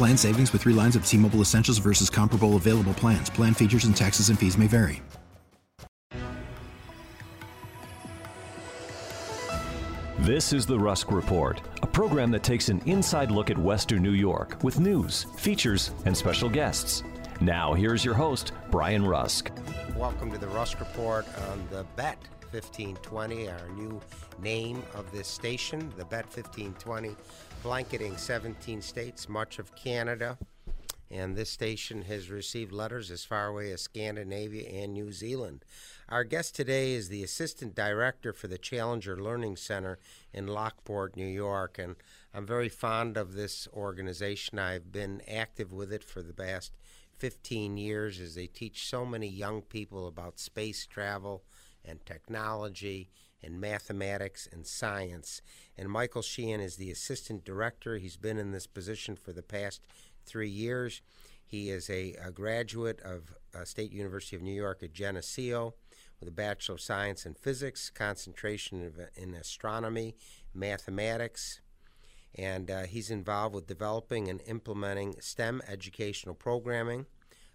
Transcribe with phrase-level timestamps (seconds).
[0.00, 3.28] Plan savings with three lines of T Mobile Essentials versus comparable available plans.
[3.28, 5.02] Plan features and taxes and fees may vary.
[10.20, 14.12] This is the Rusk Report, a program that takes an inside look at Western New
[14.12, 17.02] York with news, features, and special guests.
[17.42, 19.50] Now, here's your host, Brian Rusk.
[19.94, 22.16] Welcome to the Rusk Report on the Bet
[22.52, 24.00] 1520, our new
[24.42, 27.14] name of this station, the Bet 1520
[27.62, 30.38] blanketing 17 states, much of Canada.
[31.10, 35.64] And this station has received letters as far away as Scandinavia and New Zealand.
[36.08, 39.98] Our guest today is the Assistant Director for the Challenger Learning Center
[40.32, 41.78] in Lockport, New York.
[41.78, 41.96] And
[42.32, 44.58] I'm very fond of this organization.
[44.58, 46.72] I've been active with it for the past
[47.18, 51.42] 15 years as they teach so many young people about space travel
[51.84, 53.10] and technology
[53.42, 55.42] and mathematics and science.
[55.76, 57.98] And Michael Sheehan is the assistant director.
[57.98, 59.82] He's been in this position for the past
[60.26, 61.02] three years.
[61.44, 65.74] He is a, a graduate of uh, State University of New York at Geneseo
[66.20, 70.14] with a Bachelor of Science in Physics, concentration in astronomy,
[70.54, 71.60] mathematics,
[72.34, 77.06] and uh, he's involved with developing and implementing STEM educational programming,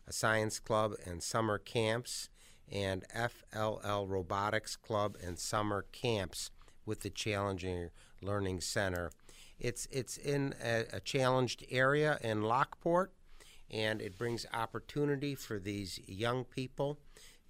[0.07, 2.29] a science club, and summer camps
[2.71, 6.51] and FLL Robotics Club and summer camps
[6.85, 9.11] with the Challenger Learning Center.
[9.59, 13.13] It's it's in a, a, challenged area in Lockport,
[13.71, 16.99] and it brings opportunity for these young people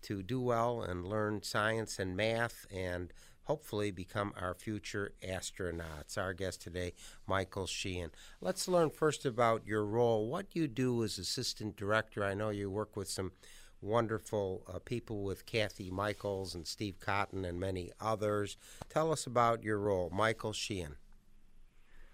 [0.03, 3.11] to do well and learn science and math and
[3.45, 6.17] hopefully become our future astronauts.
[6.17, 6.93] Our guest today,
[7.27, 8.11] Michael Sheehan.
[8.41, 10.27] Let's learn first about your role.
[10.27, 12.23] What you do as assistant director.
[12.23, 13.31] I know you work with some
[13.85, 18.57] wonderful uh, people with Kathy Michaels and Steve Cotton and many others.
[18.89, 20.95] Tell us about your role, Michael Sheehan.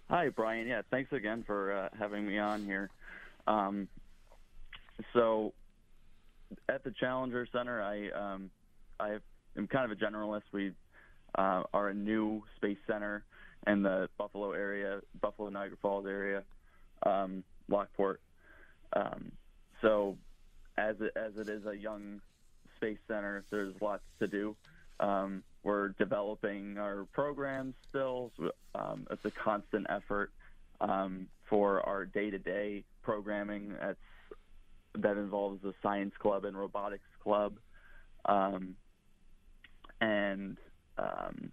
[0.10, 0.68] Hi, Brian.
[0.68, 2.90] Yeah, thanks again for uh, having me on here.
[3.48, 3.88] Um,
[5.14, 5.54] so,
[6.68, 8.50] at the Challenger Center, I um,
[9.00, 9.18] I
[9.58, 10.44] am kind of a generalist.
[10.52, 10.74] We
[11.36, 13.24] uh, are a new space center
[13.68, 16.44] in the Buffalo area, Buffalo Niagara Falls area,
[17.04, 18.20] um, Lockport.
[18.94, 19.32] Um,
[19.82, 20.18] so
[20.78, 22.22] as it, as it is a young
[22.78, 24.56] space center, there's lots to do.
[25.00, 28.32] Um, we're developing our programs still.
[28.76, 30.32] Um, it's a constant effort
[30.80, 33.76] um, for our day-to-day programming.
[33.80, 33.98] That's
[34.96, 37.54] that involves the science club and robotics club,
[38.26, 38.76] um,
[40.02, 40.58] and
[40.98, 41.50] um,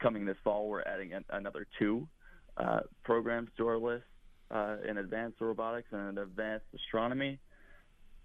[0.00, 2.08] coming this fall, we're adding an, another two
[2.56, 4.04] uh, programs to our list
[4.50, 7.38] uh, in advanced robotics and advanced astronomy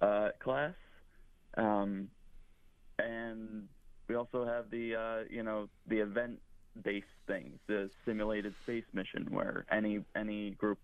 [0.01, 0.73] uh, class,
[1.57, 2.07] um,
[2.99, 3.67] and
[4.07, 6.39] we also have the uh, you know the event
[6.83, 10.79] based things, the simulated space mission, where any any group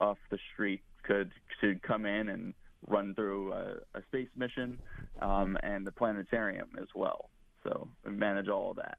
[0.00, 2.54] off the street could could come in and
[2.86, 4.78] run through a, a space mission
[5.20, 7.30] um, and the planetarium as well.
[7.62, 8.98] So we manage all of that.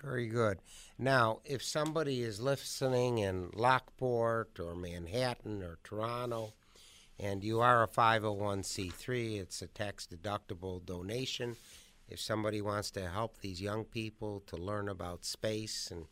[0.00, 0.58] Very good.
[0.98, 6.52] Now, if somebody is listening in Lockport or Manhattan or Toronto,
[7.18, 11.56] and you are a 501c3, it's a tax deductible donation.
[12.08, 16.06] If somebody wants to help these young people to learn about space and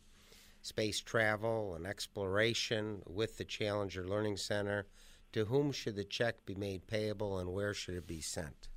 [0.61, 4.87] space travel and exploration with the Challenger Learning Center,
[5.31, 8.69] to whom should the check be made payable and where should it be sent?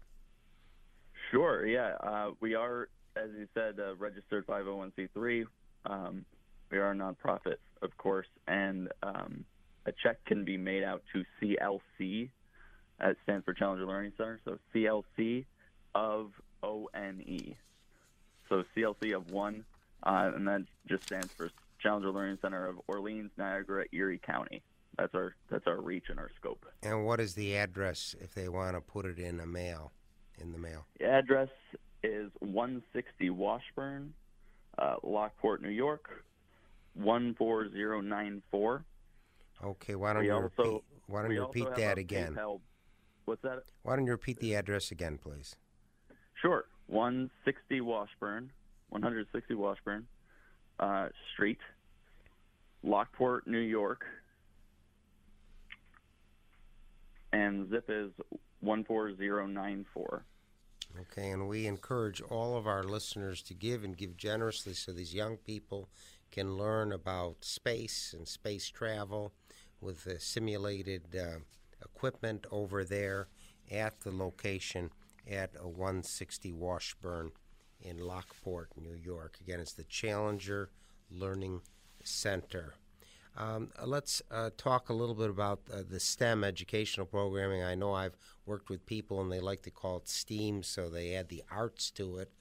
[1.31, 1.95] Sure, yeah.
[2.01, 5.47] Uh, we are, as you said, a registered 501c3.
[5.87, 6.25] Um,
[6.71, 9.45] we are a nonprofit, of course, and um,
[9.89, 12.29] a check can be made out to CLC.
[13.01, 14.41] That stands for Challenger Learning Center.
[14.45, 15.47] So CLC
[15.95, 16.33] of
[16.63, 17.55] ONE.
[18.49, 19.65] So CLC of one,
[20.03, 21.51] uh, and that just stands for
[21.81, 24.63] Challenger Learning Center of Orleans, Niagara, Erie County.
[24.97, 26.65] That's our that's our reach and our scope.
[26.83, 29.93] And what is the address if they want to put it in a mail,
[30.41, 30.87] in the mail?
[30.99, 31.51] The address
[32.03, 34.15] is 160 Washburn,
[34.79, 36.25] uh, Lockport, New York,
[36.97, 38.85] 14094.
[39.65, 42.35] Okay, why don't We you also- repeat, why don't you repeat that again?
[42.35, 42.61] PayPal-
[43.25, 43.63] What's that?
[43.83, 45.57] Why don't you repeat the address again, please?
[46.41, 46.65] Sure.
[46.87, 48.51] 160 Washburn,
[48.89, 50.07] 160 Washburn
[50.81, 51.59] uh, Street,
[52.83, 54.05] Lockport, New York.
[57.33, 58.11] And zip is
[58.63, 60.25] 14094.
[61.01, 65.15] Okay, and we encourage all of our listeners to give and give generously so these
[65.15, 65.91] young people
[66.31, 69.33] can learn about space and space travel
[69.81, 71.39] with the simulated uh,
[71.83, 73.29] equipment over there
[73.71, 74.91] at the location
[75.31, 77.31] at uh, 160 Washburn
[77.81, 79.39] in Lockport, New York.
[79.41, 80.71] Again, it's the Challenger
[81.11, 81.61] Learning
[82.03, 82.75] Center.
[83.37, 87.63] Um, let's uh, talk a little bit about uh, the STEM educational programming.
[87.63, 88.17] I know I've
[88.47, 91.91] worked with people and they like to call it STEAM, so they add the arts
[91.93, 92.33] to it.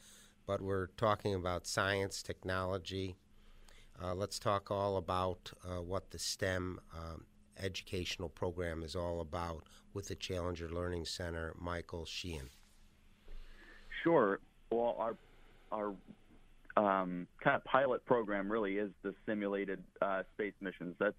[0.47, 3.15] But we're talking about science, technology.
[4.01, 7.25] Uh, let's talk all about uh, what the STEM um,
[7.59, 9.63] educational program is all about
[9.93, 11.53] with the Challenger Learning Center.
[11.59, 12.49] Michael Sheehan.
[14.03, 14.39] Sure.
[14.71, 15.17] Well, our
[15.71, 15.93] our
[16.77, 20.95] um, kind of pilot program really is the simulated uh, space missions.
[20.99, 21.15] That's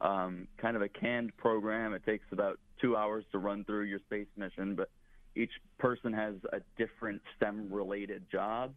[0.00, 1.94] um, kind of a canned program.
[1.94, 4.90] It takes about two hours to run through your space mission, but
[5.34, 8.74] each person has a different STEM-related job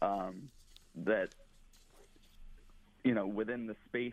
[0.00, 0.48] um,
[1.04, 1.28] that
[3.04, 4.12] you know within the space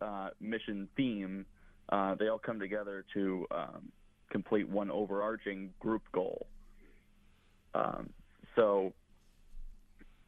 [0.00, 1.44] uh, mission theme.
[1.88, 3.90] Uh, they all come together to um,
[4.30, 6.46] complete one overarching group goal.
[7.74, 8.10] Um,
[8.54, 8.92] so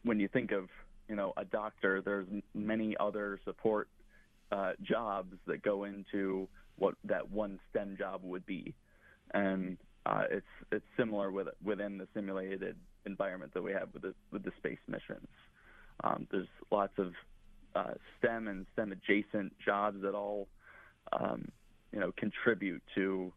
[0.05, 0.69] when you think of
[1.08, 3.88] you know a doctor, there's many other support
[4.50, 6.49] uh, jobs that go into
[6.79, 8.75] what that one STEM job would be,
[9.35, 9.76] and
[10.06, 12.76] uh, it's it's similar with within the simulated
[13.06, 15.29] environment that we have with the with the space missions.
[16.02, 17.12] Um, there's lots of
[17.75, 20.49] uh, STEM and STEM adjacent jobs that all
[21.13, 21.49] um,
[21.93, 23.33] you know contribute to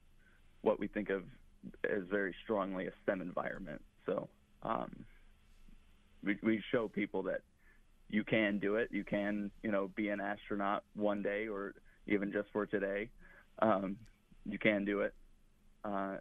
[0.61, 1.23] what we think of
[1.89, 3.81] as very strongly a STEM environment.
[4.05, 4.27] So
[4.63, 5.05] um,
[6.23, 7.41] we, we show people that
[8.09, 8.89] you can do it.
[8.91, 11.73] You can, you know, be an astronaut one day or
[12.07, 13.09] even just for today.
[13.59, 13.97] Um,
[14.45, 15.13] you can do it.
[15.83, 16.17] Uh,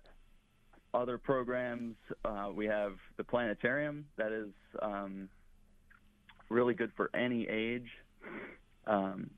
[0.94, 4.50] other programs, uh, we have the planetarium that is
[4.80, 5.28] um,
[6.48, 7.88] really good for any age.
[8.86, 9.30] Um,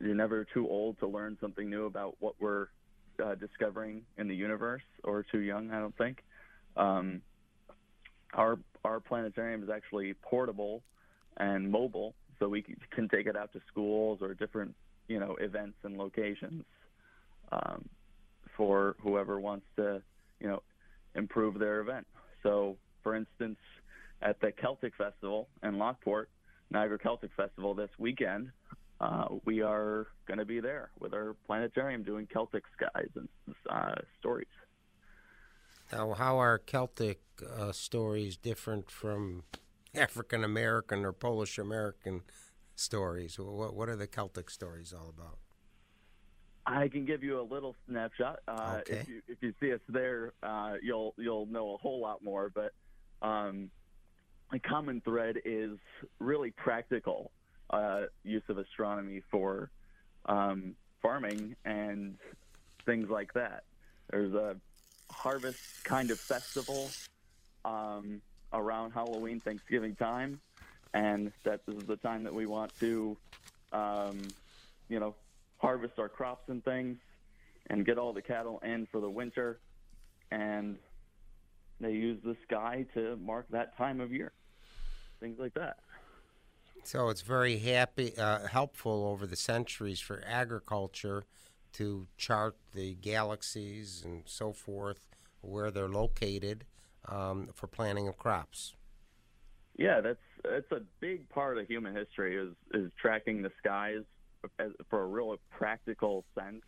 [0.00, 2.68] you're never too old to learn something new about what we're
[3.22, 6.22] uh, discovering in the universe, or too young, I don't think.
[6.76, 7.22] Um,
[8.34, 10.82] our our planetarium is actually portable
[11.36, 14.74] and mobile, so we can take it out to schools or different
[15.08, 16.64] you know events and locations
[17.52, 17.88] um,
[18.56, 20.02] for whoever wants to
[20.40, 20.62] you know
[21.14, 22.06] improve their event.
[22.42, 23.58] So, for instance,
[24.22, 26.28] at the Celtic Festival in Lockport,
[26.72, 28.50] Niagara Celtic Festival this weekend,
[29.00, 33.28] uh, we are going to be there with our planetarium doing Celtic skies and
[33.70, 34.46] uh, stories.
[35.92, 39.44] Now, how are Celtic uh, stories different from
[39.94, 42.22] African American or Polish American
[42.74, 43.38] stories?
[43.38, 45.38] What, what are the Celtic stories all about?
[46.64, 48.38] I can give you a little snapshot.
[48.48, 49.00] Uh, Okay.
[49.00, 52.50] If you if you see us there, uh, you'll you'll know a whole lot more.
[52.54, 52.72] But
[53.20, 53.68] um,
[54.52, 55.78] a common thread is
[56.18, 57.32] really practical
[57.70, 59.70] uh, use of astronomy for
[60.26, 62.18] um, farming and
[62.84, 63.64] things like that.
[64.10, 64.56] There's a
[65.10, 66.90] harvest kind of festival
[67.64, 68.20] um,
[68.52, 70.40] around Halloween, Thanksgiving time,
[70.92, 73.16] and that is the time that we want to,
[73.72, 74.34] um,
[74.88, 75.14] you know,
[75.58, 76.98] harvest our crops and things,
[77.70, 79.60] and get all the cattle in for the winter,
[80.30, 80.76] and
[81.80, 84.32] they use the sky to mark that time of year,
[85.22, 85.78] things like that.
[86.84, 91.24] So it's very happy, uh, helpful over the centuries for agriculture
[91.74, 95.08] to chart the galaxies and so forth,
[95.40, 96.64] where they're located
[97.08, 98.74] um, for planting of crops.
[99.78, 104.02] Yeah, that's that's a big part of human history is is tracking the skies
[104.58, 106.62] as, for a real practical sense.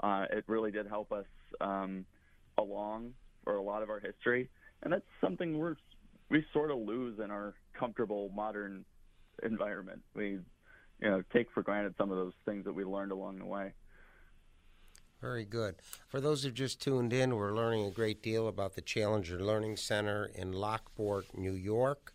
[0.00, 1.24] Uh, it really did help us
[1.62, 2.04] um,
[2.58, 3.12] along
[3.44, 4.50] for a lot of our history,
[4.82, 5.76] and that's something we're
[6.28, 8.84] we sort of lose in our comfortable modern
[9.42, 10.02] environment.
[10.14, 10.38] We,
[11.00, 13.72] you know, take for granted some of those things that we learned along the way.
[15.20, 15.76] Very good.
[16.08, 19.76] For those who just tuned in, we're learning a great deal about the Challenger Learning
[19.76, 22.12] Center in Lockport, New York.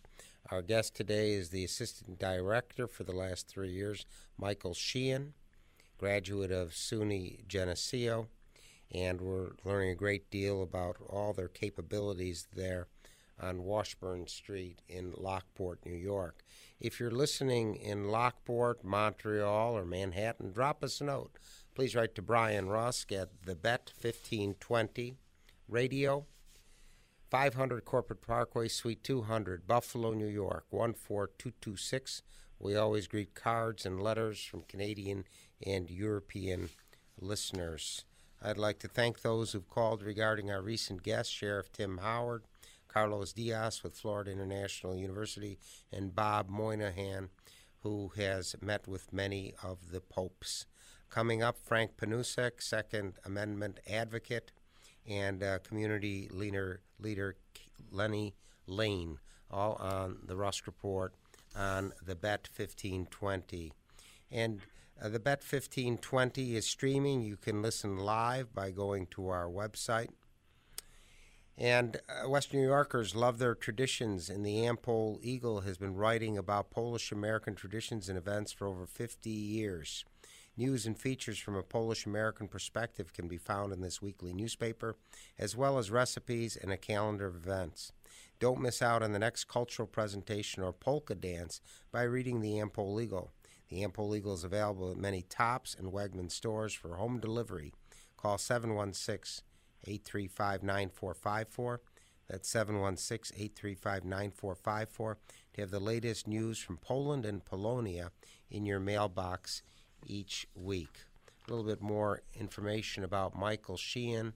[0.50, 4.06] Our guest today is the assistant director for the last three years,
[4.38, 5.34] Michael Sheehan,
[5.98, 8.28] graduate of SUNY Geneseo,
[8.92, 12.88] and we're learning a great deal about all their capabilities there
[13.42, 16.44] on Washburn Street in Lockport, New York.
[16.80, 21.38] If you're listening in Lockport, Montreal, or Manhattan, drop us a note.
[21.74, 25.16] Please write to Brian Rusk at the Bet 1520
[25.68, 26.26] Radio,
[27.30, 32.22] 500 Corporate Parkway, Suite 200, Buffalo, New York, 14226.
[32.58, 35.24] We always greet cards and letters from Canadian
[35.64, 36.68] and European
[37.18, 38.04] listeners.
[38.42, 42.44] I'd like to thank those who've called regarding our recent guest, Sheriff Tim Howard,
[42.92, 45.58] Carlos Diaz with Florida International University,
[45.90, 47.30] and Bob Moynihan,
[47.80, 50.66] who has met with many of the popes.
[51.08, 54.52] Coming up, Frank Panusek, Second Amendment advocate,
[55.06, 57.36] and uh, community leader, leader
[57.90, 58.34] Lenny
[58.66, 59.18] Lane,
[59.50, 61.14] all on the Rusk Report
[61.56, 63.72] on the Bet 1520.
[64.30, 64.60] And
[65.02, 67.22] uh, the Bet 1520 is streaming.
[67.22, 70.08] You can listen live by going to our website.
[71.58, 76.38] And uh, Western New Yorkers love their traditions, and the Am-Pol Eagle has been writing
[76.38, 80.04] about Polish American traditions and events for over 50 years.
[80.56, 84.96] News and features from a Polish American perspective can be found in this weekly newspaper,
[85.38, 87.92] as well as recipes and a calendar of events.
[88.38, 93.00] Don't miss out on the next cultural presentation or polka dance by reading the Am-Pol
[93.00, 93.30] Eagle.
[93.68, 97.72] The Am-Pol Eagle is available at many Tops and Wegman stores for home delivery.
[98.16, 99.44] Call 716
[99.84, 101.80] 835 9454.
[102.28, 105.18] That's 716 835 9454
[105.54, 108.10] to have the latest news from Poland and Polonia
[108.50, 109.62] in your mailbox
[110.06, 111.06] each week.
[111.46, 114.34] A little bit more information about Michael Sheehan.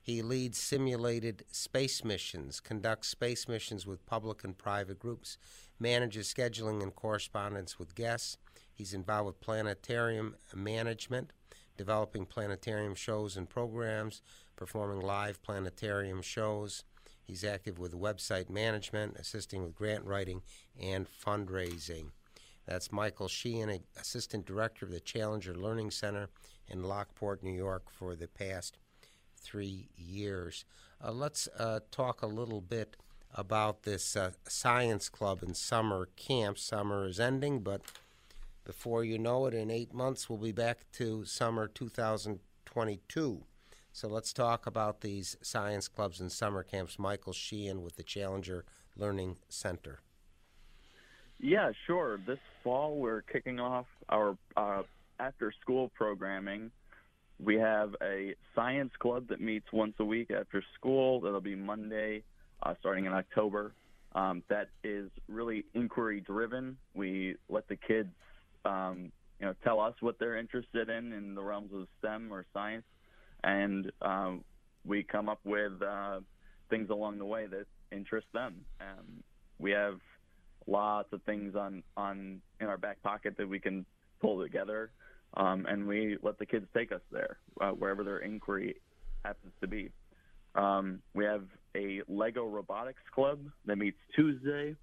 [0.00, 5.38] He leads simulated space missions, conducts space missions with public and private groups,
[5.78, 8.36] manages scheduling and correspondence with guests.
[8.72, 11.32] He's involved with planetarium management,
[11.76, 14.22] developing planetarium shows and programs,
[14.62, 16.84] performing live planetarium shows.
[17.24, 20.42] He's active with website management, assisting with grant writing
[20.80, 22.12] and fundraising.
[22.64, 26.28] That's Michael Sheehan, Assistant Director of the Challenger Learning Center
[26.68, 28.78] in Lockport, New York, for the past
[29.36, 30.64] three years.
[31.04, 32.96] Uh, let's uh, talk a little bit
[33.34, 36.56] about this uh, science club and summer camp.
[36.56, 37.80] Summer is ending, but
[38.64, 43.42] before you know it, in eight months, we'll be back to summer 2022.
[43.92, 46.98] So let's talk about these science clubs and summer camps.
[46.98, 48.64] Michael Sheehan with the Challenger
[48.96, 50.00] Learning Center.
[51.38, 52.18] Yeah, sure.
[52.26, 54.82] This fall, we're kicking off our uh,
[55.20, 56.70] after school programming.
[57.38, 61.20] We have a science club that meets once a week after school.
[61.20, 62.22] That'll be Monday,
[62.62, 63.72] uh, starting in October.
[64.14, 66.76] Um, that is really inquiry driven.
[66.94, 68.10] We let the kids,
[68.64, 72.46] um, you know, tell us what they're interested in in the realms of STEM or
[72.54, 72.84] science,
[73.44, 74.44] and um,
[74.84, 76.20] we come up with uh,
[76.70, 78.64] things along the way that interest them.
[78.80, 79.22] Um,
[79.58, 79.98] we have
[80.66, 83.84] lots of things on on in our back pocket that we can
[84.20, 84.90] pull together,
[85.36, 88.76] um, and we let the kids take us there uh, wherever their inquiry
[89.24, 89.90] happens to be.
[90.54, 91.44] Um, we have
[91.76, 94.76] a Lego robotics club that meets Tuesday.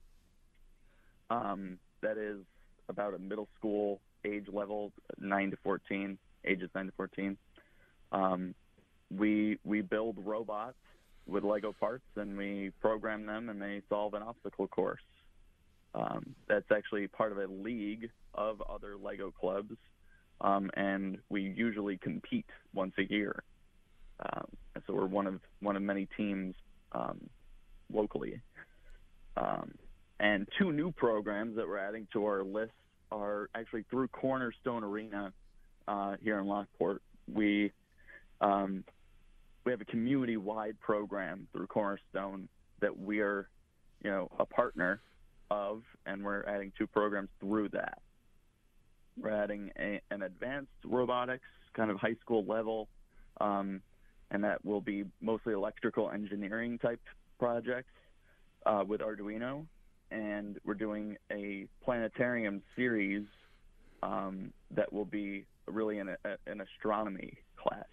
[1.30, 2.40] Um, that is
[2.88, 7.38] about a middle school age level, nine to fourteen, ages nine to fourteen.
[8.12, 8.56] Um,
[9.16, 10.78] we we build robots
[11.28, 15.02] with Lego parts and we program them and they solve an obstacle course.
[15.96, 19.76] Um, that's actually part of a league of other Lego clubs,
[20.42, 23.44] um, and we usually compete once a year.
[24.20, 24.46] Um,
[24.86, 26.54] so we're one of one of many teams
[26.92, 27.20] um,
[27.92, 28.40] locally.
[29.38, 29.72] Um,
[30.20, 32.74] and two new programs that we're adding to our list
[33.12, 35.32] are actually through Cornerstone Arena
[35.88, 37.02] uh, here in Lockport.
[37.32, 37.72] We
[38.42, 38.84] um,
[39.66, 42.48] we have a community-wide program through Cornerstone
[42.82, 43.50] that we are,
[44.04, 45.02] you know, a partner
[45.52, 48.00] of, and we're adding two programs through that.
[49.20, 52.88] We're adding a, an advanced robotics, kind of high school level,
[53.42, 53.82] um,
[54.32, 57.02] and that will be mostly electrical engineering type
[57.38, 57.92] projects
[58.66, 59.66] uh, with Arduino.
[60.12, 63.26] And we're doing a planetarium series
[64.02, 66.16] um, that will be really an,
[66.48, 67.86] an astronomy class.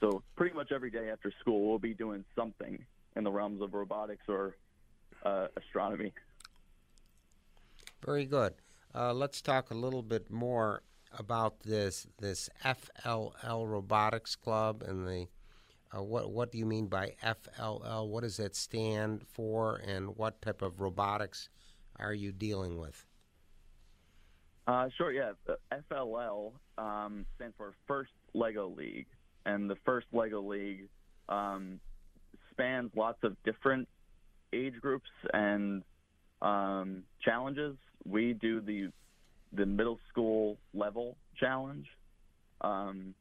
[0.00, 2.84] So pretty much every day after school, we'll be doing something
[3.16, 4.56] in the realms of robotics or
[5.24, 6.12] uh, astronomy.
[8.04, 8.54] Very good.
[8.94, 10.82] Uh, let's talk a little bit more
[11.18, 15.28] about this this FLL Robotics Club and the
[15.96, 18.08] Uh, what what do you mean by FLL?
[18.08, 21.48] What does that stand for, and what type of robotics
[21.96, 23.06] are you dealing with?
[24.66, 25.32] Uh, sure, yeah.
[25.72, 29.06] FLL um, stands for First Lego League,
[29.46, 30.88] and the First Lego League
[31.28, 31.80] um,
[32.50, 33.88] spans lots of different
[34.52, 35.82] age groups and
[36.42, 37.76] um, challenges.
[38.04, 38.90] We do the
[39.52, 41.86] the middle school level challenge.
[42.60, 43.14] Um,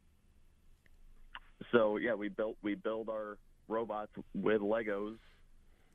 [1.71, 5.17] so yeah, we built we build our robots with Legos,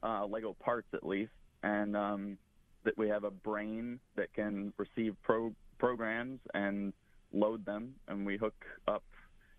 [0.03, 1.33] uh, Lego parts at least,
[1.63, 2.39] and um,
[2.85, 6.93] that we have a brain that can receive pro- programs and
[7.33, 8.55] load them, and we hook
[8.89, 9.03] up,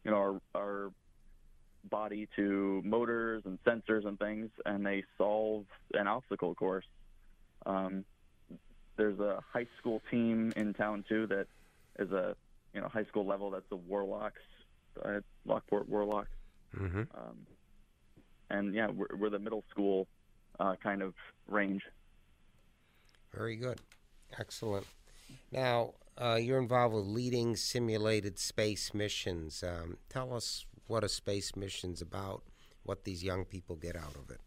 [0.04, 0.92] you know, our, our
[1.90, 6.86] body to motors and sensors and things, and they solve an obstacle course.
[7.66, 8.06] Um,
[8.98, 11.48] there's a high school team in town too that
[12.00, 12.36] is a
[12.74, 13.50] you know high school level.
[13.52, 14.42] That's the Warlocks,
[15.04, 16.30] uh, Lockport Warlocks.
[16.76, 17.00] Mm-hmm.
[17.00, 17.38] Um,
[18.50, 20.08] and yeah, we're, we're the middle school
[20.60, 21.14] uh, kind of
[21.48, 21.82] range.
[23.34, 23.80] Very good.
[24.40, 24.86] Excellent.
[25.52, 29.64] Now, uh, you're involved with leading simulated space missions.
[29.64, 32.44] Um, tell us what a space mission's about,
[32.84, 34.40] what these young people get out of it.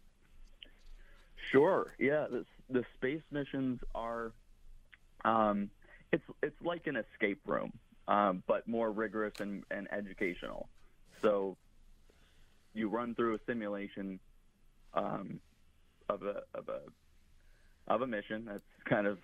[1.51, 1.93] Sure.
[1.99, 4.31] Yeah, the, the space missions are.
[5.25, 5.69] Um,
[6.11, 7.73] it's it's like an escape room,
[8.07, 10.69] um, but more rigorous and, and educational.
[11.21, 11.57] So
[12.73, 14.19] you run through a simulation
[14.93, 15.39] um,
[16.07, 16.79] of a of a
[17.87, 18.45] of a mission.
[18.45, 19.17] That's kind of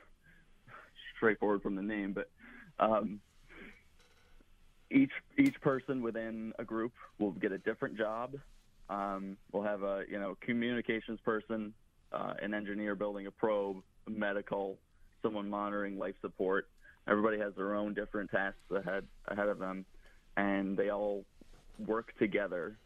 [1.16, 2.30] straightforward from the name, but
[2.82, 3.22] um,
[4.90, 8.36] each each person within a group will get a different job.
[8.90, 11.74] Um, we'll have a you know communications person,
[12.12, 13.78] uh, an engineer building a probe,
[14.10, 14.78] medical,
[15.22, 16.68] someone monitoring life support.
[17.08, 19.86] Everybody has their own different tasks ahead ahead of them,
[20.36, 21.24] and they all
[21.80, 22.78] work together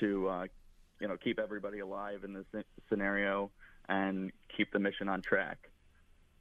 [0.00, 0.46] to uh,
[1.00, 3.50] you know keep everybody alive in this scenario
[3.88, 5.70] and keep the mission on track.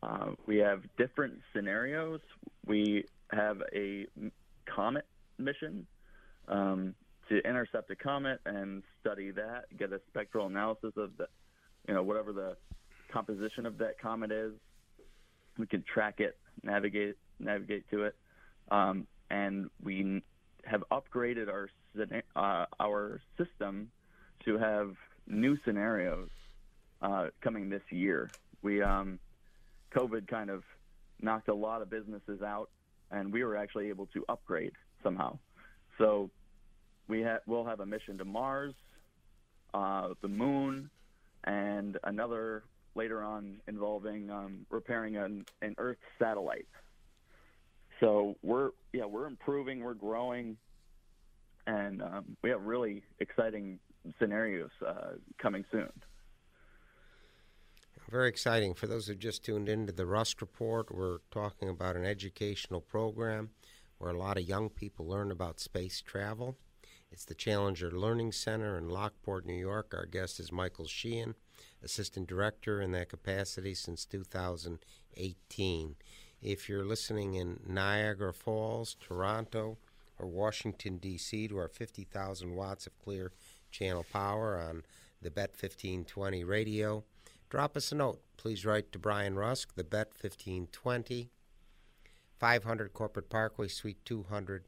[0.03, 2.19] Uh, we have different scenarios.
[2.65, 4.05] We have a
[4.65, 5.05] comet
[5.38, 5.88] mission
[6.48, 6.93] um,
[7.29, 11.27] to intercept a comet and study that, get a spectral analysis of the,
[11.87, 12.57] you know, whatever the
[13.11, 14.51] composition of that comet is.
[15.57, 18.16] We can track it, navigate navigate to it,
[18.72, 20.24] um, and we
[20.66, 21.70] have upgraded our
[22.35, 23.92] uh, our system
[24.46, 24.96] to have
[25.27, 26.29] new scenarios
[27.03, 28.31] uh, coming this year.
[28.63, 29.20] We um,
[29.96, 30.64] COVID kind of
[31.22, 32.70] knocked a lot of businesses out,
[33.12, 35.38] and we were actually able to upgrade somehow.
[35.98, 36.29] So
[37.08, 38.74] we ha- we'll have a mission to Mars,
[39.74, 40.90] uh, the Moon,
[41.44, 42.64] and another
[42.96, 46.68] later on involving um, repairing an, an Earth satellite.
[48.00, 50.58] So we're yeah we're improving, we're growing,
[51.68, 53.79] and um, we have really exciting
[54.20, 55.90] scenarios uh, coming soon.
[58.11, 58.74] Very exciting.
[58.75, 63.50] For those who just tuned into the Rusk Report, we're talking about an educational program
[63.98, 66.57] where a lot of young people learn about space travel.
[67.11, 69.94] It's the Challenger Learning Center in Lockport, New York.
[69.96, 71.33] Our guest is Michael Sheehan,
[71.81, 75.96] Assistant Director in that capacity since 2018.
[76.42, 79.77] If you're listening in Niagara Falls, Toronto,
[80.20, 83.31] or Washington, D.C., to our 50,000 watts of clear
[83.72, 84.83] channel power on
[85.22, 87.03] the Bet 1520 radio,
[87.53, 88.20] drop us a note.
[88.35, 91.29] Please write to Brian Rusk, the Bet 1520,
[92.39, 94.63] 500 Corporate Parkway, Suite 200,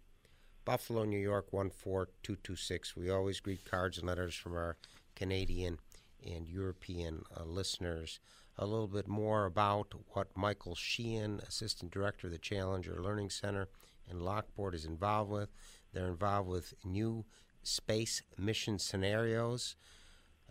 [0.65, 2.95] Buffalo, New York 14226.
[2.95, 4.77] We always greet cards and letters from our
[5.15, 5.79] Canadian
[6.23, 8.19] and European uh, listeners.
[8.59, 13.67] A little bit more about what Michael Sheehan, Assistant Director of the Challenger Learning Center
[14.07, 15.49] in Lockport, is involved with.
[15.91, 17.25] They're involved with new
[17.63, 19.75] space mission scenarios.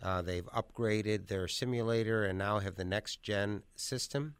[0.01, 4.35] Uh, they've upgraded their simulator and now have the next gen system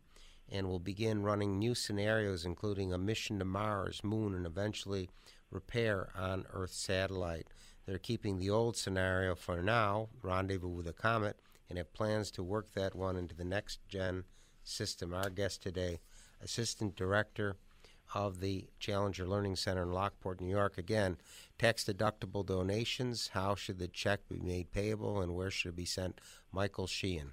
[0.49, 5.09] and will begin running new scenarios, including a mission to Mars, Moon, and eventually
[5.49, 7.47] repair on Earth satellite.
[7.85, 11.37] They're keeping the old scenario for now, rendezvous with a comet,
[11.69, 14.25] and have plans to work that one into the next gen
[14.63, 15.13] system.
[15.13, 15.99] Our guest today,
[16.41, 17.57] Assistant Director
[18.13, 20.77] of the Challenger Learning Center in Lockport, New York.
[20.77, 21.17] Again,
[21.57, 23.29] tax deductible donations.
[23.33, 26.19] How should the check be made payable and where should it be sent?
[26.51, 27.31] Michael Sheehan.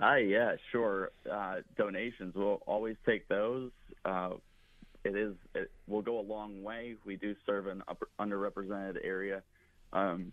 [0.00, 1.12] Hi, yeah, sure.
[1.30, 3.70] Uh, donations, we'll always take those.
[4.04, 4.30] Uh,
[5.04, 6.96] it is, it will go a long way.
[7.04, 9.42] We do serve an upper, underrepresented area.
[9.92, 10.32] Um,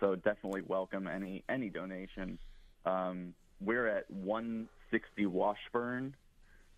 [0.00, 2.38] so definitely welcome any any donation.
[2.84, 6.14] Um, we're at 160 Washburn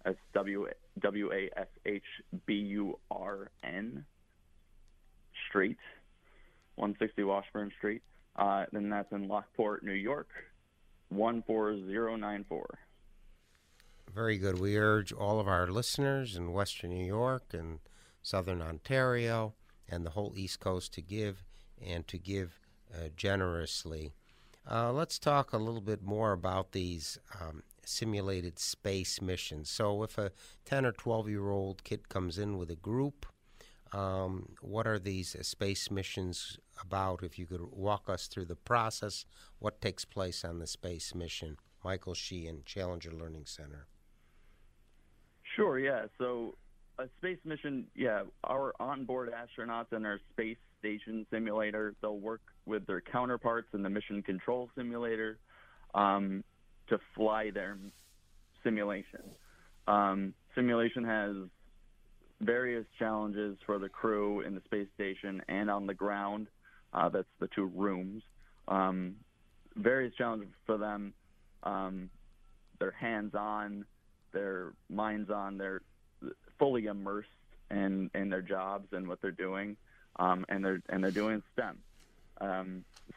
[0.05, 0.67] that's W
[1.01, 2.03] W A S H
[2.47, 4.05] B U R N
[5.49, 5.79] Street,
[6.77, 8.03] 160 Washburn Street.
[8.37, 10.29] Uh, then that's in Lockport, New York,
[11.11, 12.79] 14094.
[14.15, 14.59] Very good.
[14.59, 17.81] We urge all of our listeners in Western New York and
[18.23, 19.55] Southern Ontario
[19.89, 21.45] and the whole East Coast to give
[21.85, 22.59] and to give
[22.93, 24.13] uh, generously.
[24.69, 29.71] Uh, let's talk a little bit more about these um, simulated space missions.
[29.71, 30.33] So, if a
[30.65, 33.27] 10 or 12 year old kid comes in with a group,
[33.93, 37.23] um, what are these uh, space missions about?
[37.23, 39.25] If you could walk us through the process,
[39.59, 41.57] what takes place on the space mission?
[41.85, 43.87] Michael Sheehan, Challenger Learning Center.
[45.57, 46.07] Sure, yeah.
[46.19, 46.55] So,
[46.99, 52.87] a space mission, yeah, our onboard astronauts in our space station simulator, they'll work with
[52.87, 55.39] their counterparts in the mission control simulator
[55.95, 56.45] um,
[56.91, 57.77] to fly their
[58.63, 59.23] simulation.
[59.89, 61.35] Um, simulation has
[62.41, 66.49] various challenges for the crew in the space station and on the ground.
[66.93, 68.23] Uh, that's the two rooms.
[68.69, 69.17] Um,
[69.77, 71.15] various challenges for them.
[71.63, 72.11] Um,
[72.79, 73.85] they're hands-on,
[74.33, 75.83] their minds on, they're
[76.59, 77.29] fully immersed
[77.71, 79.77] in, in their jobs and what they're doing,
[80.17, 81.79] um, and they're and they're doing STEM.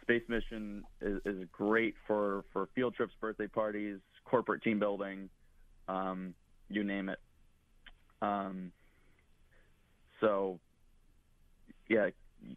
[0.01, 5.29] Space mission is, is, great for, for field trips, birthday parties, corporate team building,
[5.87, 6.33] um,
[6.69, 7.19] you name it.
[8.21, 8.71] Um,
[10.19, 10.59] so,
[11.89, 12.09] yeah,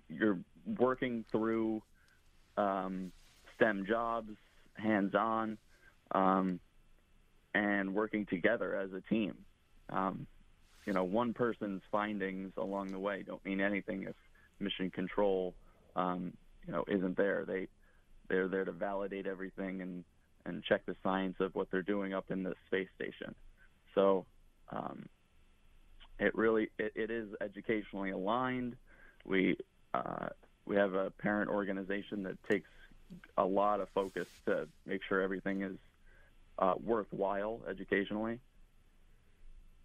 [0.08, 0.38] you're
[0.78, 1.82] working through
[2.56, 3.12] um,
[3.56, 4.30] STEM jobs,
[4.74, 5.58] hands-on,
[6.12, 6.60] um,
[7.54, 9.34] and working together as a team.
[9.90, 10.26] Um,
[10.86, 14.14] you know, one person's findings along the way don't mean anything if
[14.60, 15.54] mission control,
[15.96, 16.32] um,
[16.66, 17.44] you know, isn't there.
[17.46, 17.68] They
[18.28, 20.04] they're there to validate everything and
[20.44, 23.34] and check the science of what they're doing up in the space station.
[23.94, 24.26] So
[24.70, 25.08] um,
[26.18, 28.76] it really it, it is educationally aligned.
[29.24, 29.56] We
[29.94, 30.28] uh,
[30.64, 32.70] we have a parent organization that takes
[33.36, 35.76] a lot of focus to make sure everything is
[36.58, 38.40] uh, worthwhile educationally.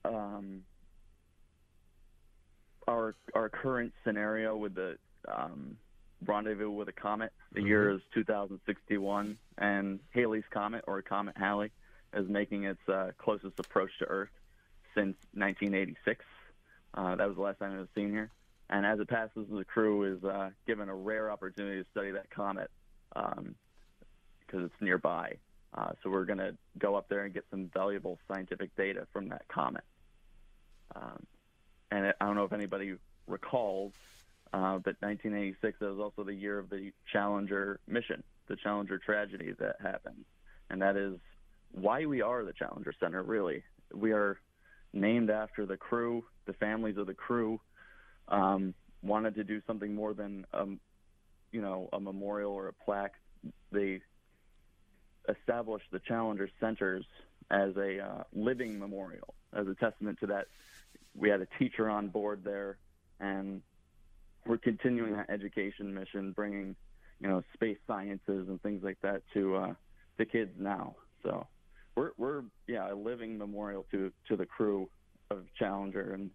[0.06, 0.63] Um,
[2.88, 5.78] our our current scenario with the um,
[6.25, 7.67] rendezvous with a comet, the mm-hmm.
[7.67, 11.71] year is 2061, and Halley's comet or Comet Halley
[12.13, 14.29] is making its uh, closest approach to Earth
[14.95, 16.25] since 1986.
[16.93, 18.29] Uh, that was the last time it was seen here.
[18.69, 22.29] And as it passes, the crew is uh, given a rare opportunity to study that
[22.29, 22.69] comet
[23.13, 23.55] because um,
[24.51, 25.36] it's nearby.
[25.73, 29.29] Uh, so we're going to go up there and get some valuable scientific data from
[29.29, 29.84] that comet.
[30.95, 31.25] Um,
[31.91, 32.95] and I don't know if anybody
[33.27, 33.93] recalls,
[34.54, 39.78] uh, but 1986 was also the year of the Challenger mission, the Challenger tragedy that
[39.82, 40.26] happened,
[40.70, 41.18] and that is
[41.72, 43.24] why we are the Challenger Center.
[43.24, 44.40] Really, we are
[44.94, 47.60] named after the crew, the families of the crew.
[48.28, 50.80] Um, wanted to do something more than, um,
[51.52, 53.16] you know, a memorial or a plaque.
[53.72, 54.02] They
[55.28, 57.06] established the Challenger Centers
[57.50, 60.48] as a uh, living memorial, as a testament to that
[61.16, 62.78] we had a teacher on board there,
[63.20, 63.62] and
[64.45, 66.75] we're continuing that education mission, bringing
[67.19, 69.73] you know space sciences and things like that to uh,
[70.17, 70.95] the kids now.
[71.23, 71.47] So
[71.95, 74.89] we're we're yeah a living memorial to to the crew
[75.30, 76.32] of Challenger, and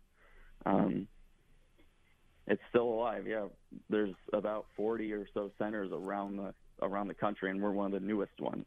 [0.64, 1.08] um,
[2.46, 3.26] it's still alive.
[3.26, 3.46] Yeah,
[3.90, 8.00] there's about 40 or so centers around the around the country, and we're one of
[8.00, 8.66] the newest ones.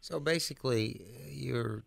[0.00, 1.84] So basically, you're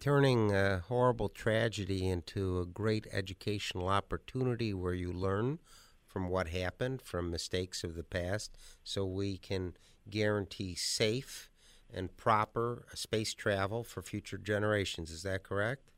[0.00, 5.58] turning a horrible tragedy into a great educational opportunity where you learn
[6.06, 9.74] from what happened, from mistakes of the past, so we can
[10.08, 11.50] guarantee safe
[11.92, 15.10] and proper space travel for future generations.
[15.10, 15.90] Is that correct?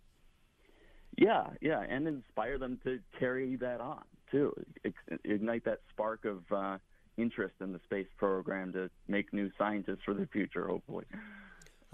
[1.17, 4.55] Yeah, yeah, and inspire them to carry that on too.
[5.25, 6.79] Ignite that spark of uh,
[7.17, 11.05] interest in the space program to make new scientists for the future, hopefully.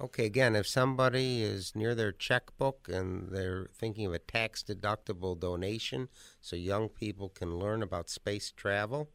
[0.01, 5.39] Okay, again, if somebody is near their checkbook and they're thinking of a tax deductible
[5.39, 6.09] donation
[6.41, 9.09] so young people can learn about space travel,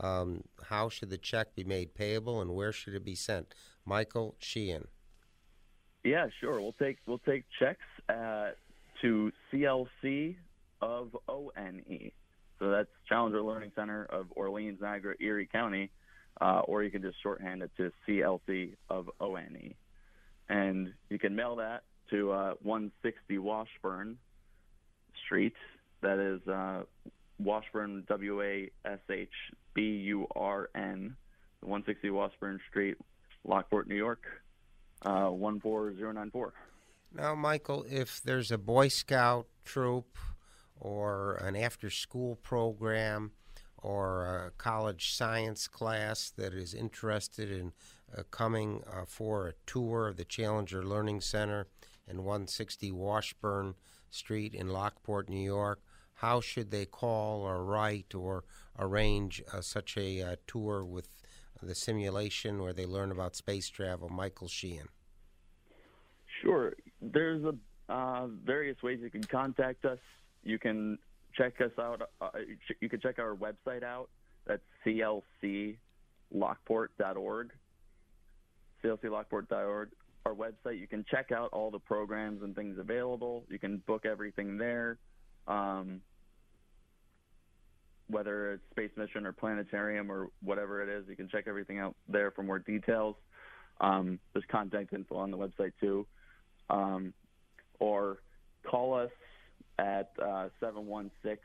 [0.00, 3.54] um, how should the check be made payable and where should it be sent?
[3.84, 4.88] Michael Sheehan.
[6.02, 6.60] Yeah, sure.
[6.60, 8.52] We'll take we'll take checks uh,
[9.02, 10.36] to CLC
[10.80, 12.10] of ONE.
[12.58, 15.90] So that's Challenger Learning Center of Orleans, Niagara, Erie County,
[16.40, 19.74] uh, or you can just shorthand it to CLC of ONE
[20.48, 24.18] and you can mail that to uh, 160 Washburn
[25.24, 25.54] Street.
[26.02, 26.82] That is uh,
[27.38, 29.28] Washburn, W A S H
[29.74, 31.16] B U R N,
[31.60, 32.96] 160 Washburn Street,
[33.44, 34.24] Lockport, New York,
[35.04, 36.52] uh, 14094.
[37.14, 40.16] Now, Michael, if there's a Boy Scout troop
[40.80, 43.32] or an after school program
[43.82, 47.72] or a college science class that is interested in
[48.16, 51.66] uh, coming uh, for a tour of the Challenger Learning Center
[52.08, 53.74] and 160 Washburn
[54.10, 55.80] Street in Lockport, New York,
[56.14, 58.44] how should they call or write or
[58.78, 61.08] arrange uh, such a uh, tour with
[61.62, 64.08] the simulation where they learn about space travel?
[64.08, 64.88] Michael Sheehan.
[66.40, 66.74] Sure.
[67.00, 67.54] There's a
[67.88, 69.98] uh, various ways you can contact us.
[70.44, 70.98] You can
[71.34, 72.02] check us out.
[72.20, 72.30] Uh,
[72.80, 74.08] you can check our website out.
[74.46, 77.50] That's clclockport.org.
[78.84, 79.88] clclockport.org.
[80.24, 80.78] Our website.
[80.78, 83.44] You can check out all the programs and things available.
[83.48, 84.98] You can book everything there.
[85.48, 86.00] Um,
[88.08, 91.96] whether it's space mission or planetarium or whatever it is, you can check everything out
[92.08, 93.16] there for more details.
[93.80, 96.06] Um, there's contact info on the website too.
[96.70, 97.12] Um,
[97.80, 98.18] or
[98.70, 99.10] call us
[99.78, 101.38] at uh, 716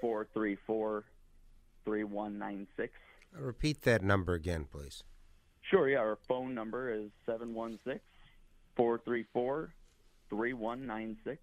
[0.00, 1.04] 434
[1.84, 2.92] 3196.
[3.32, 5.04] Repeat that number again, please.
[5.62, 5.98] Sure, yeah.
[5.98, 8.00] Our phone number is 716
[8.76, 9.72] 434
[10.28, 11.38] 3196.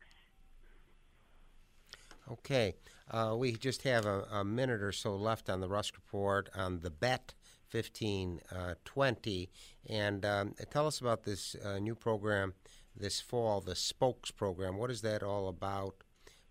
[2.31, 2.73] Okay.
[3.09, 6.81] Uh, we just have a, a, minute or so left on the Rusk Report on
[6.81, 7.33] the bet
[7.71, 9.49] 1520.
[9.49, 12.53] Uh, and um, tell us about this uh, new program
[12.99, 14.77] this fall, the Spokes program.
[14.77, 16.03] What is that all about?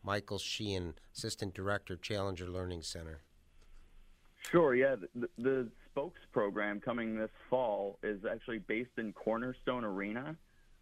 [0.02, 3.22] Michael Sheehan, Assistant Director, Challenger Learning Center.
[4.50, 4.94] Sure, yeah.
[5.14, 10.36] The, the Spokes program coming this fall is actually based in Cornerstone Arena.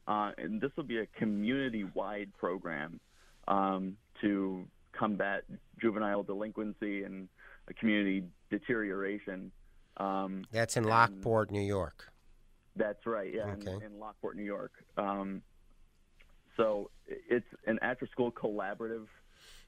[0.07, 3.00] Uh, and this will be a community wide program
[3.48, 5.44] um, to combat
[5.81, 7.29] juvenile delinquency and
[7.79, 9.50] community deterioration.
[9.96, 12.12] Um, that's in Lockport, New York.
[12.77, 13.72] That's right, yeah, okay.
[13.72, 14.72] in, in, Lockport, New York.
[14.98, 15.42] Um,
[16.56, 19.06] so it's an after-school collaborative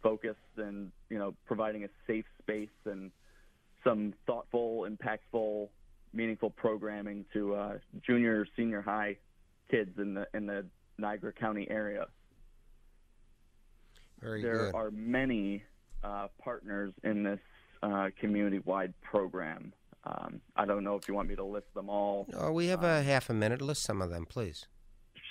[0.02, 3.10] focus, and you know, providing a safe space and
[3.84, 5.68] some thoughtful, impactful,
[6.12, 9.16] meaningful programming to uh, junior, senior high
[9.70, 10.66] kids in the in the
[10.98, 12.06] Niagara County area.
[14.20, 14.74] Very there good.
[14.74, 15.62] are many
[16.02, 17.40] uh, partners in this
[17.82, 19.72] uh, community-wide program.
[20.04, 22.26] Um, I don't know if you want me to list them all.
[22.34, 23.60] Oh, we have a um, half a minute.
[23.60, 24.66] List some of them, please.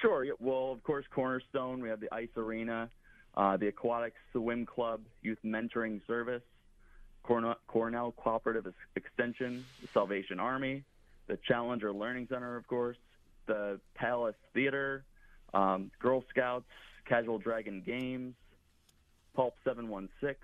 [0.01, 0.25] Sure.
[0.39, 1.81] Well, of course, Cornerstone.
[1.81, 2.89] We have the Ice Arena,
[3.35, 6.43] uh, the Aquatic Swim Club, Youth Mentoring Service,
[7.23, 10.83] Cornell, Cornell Cooperative Extension, the Salvation Army,
[11.27, 12.97] the Challenger Learning Center, of course,
[13.47, 15.03] the Palace Theater,
[15.53, 16.65] um, Girl Scouts,
[17.05, 18.35] Casual Dragon Games,
[19.35, 20.35] Pulp 716,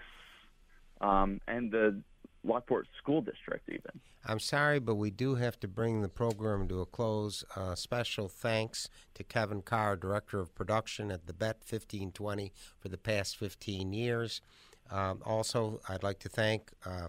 [1.01, 2.01] um, and the
[2.43, 3.99] Lockport School District, even.
[4.25, 7.43] I'm sorry, but we do have to bring the program to a close.
[7.55, 12.97] Uh, special thanks to Kevin Carr, Director of Production at the Bet 1520 for the
[12.97, 14.41] past 15 years.
[14.89, 17.07] Um, also, I'd like to thank uh,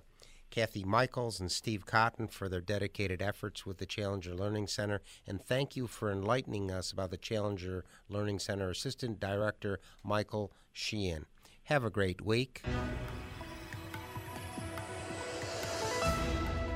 [0.51, 5.01] Kathy Michaels and Steve Cotton for their dedicated efforts with the Challenger Learning Center.
[5.27, 11.27] And thank you for enlightening us about the Challenger Learning Center Assistant Director, Michael Sheehan.
[11.65, 12.63] Have a great week.